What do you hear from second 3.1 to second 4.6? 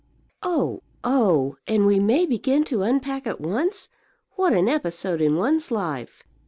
at once? What